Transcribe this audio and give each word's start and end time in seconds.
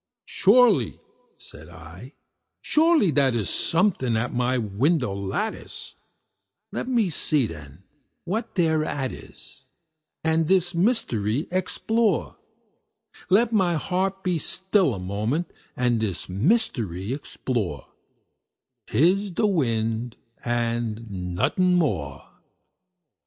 "Surely," 0.25 0.99
said 1.37 1.69
I, 1.69 2.13
"surely 2.63 3.11
that 3.11 3.35
is 3.35 3.51
something 3.51 4.17
at 4.17 4.33
my 4.33 4.57
window 4.57 5.13
lattice; 5.13 5.93
Let 6.71 6.87
me 6.87 7.11
see, 7.11 7.45
then, 7.45 7.83
what 8.23 8.55
thereat 8.55 9.11
is, 9.11 9.65
and 10.23 10.47
this 10.47 10.73
mystery 10.73 11.47
explore 11.51 12.37
Let 13.29 13.53
my 13.53 13.75
heart 13.75 14.23
be 14.23 14.39
still 14.39 14.95
a 14.95 14.99
moment, 14.99 15.51
and 15.77 15.99
this 15.99 16.27
mystery 16.27 17.13
explore; 17.13 17.85
'Tis 18.87 19.35
the 19.35 19.45
wind 19.45 20.15
and 20.43 21.11
nothing 21.35 21.75
more." 21.75 22.27